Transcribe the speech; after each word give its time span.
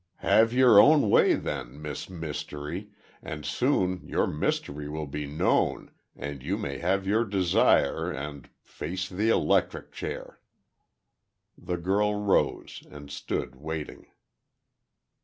Have 0.25 0.51
your 0.51 0.79
own 0.79 1.11
way, 1.11 1.35
then, 1.35 1.79
Miss 1.79 2.09
Mystery—and 2.09 3.45
soon 3.45 4.01
your 4.07 4.25
mystery 4.25 4.89
will 4.89 5.05
be 5.05 5.27
known 5.27 5.91
and 6.15 6.41
you 6.41 6.57
may 6.57 6.79
have 6.79 7.05
your 7.05 7.23
desire, 7.23 8.09
and—face 8.09 9.07
the 9.09 9.29
electric 9.29 9.91
chair!" 9.91 10.39
The 11.55 11.77
girl 11.77 12.15
rose, 12.15 12.81
and 12.89 13.11
stood, 13.11 13.53
waiting. 13.57 14.07